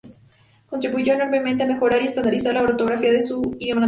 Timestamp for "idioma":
3.59-3.71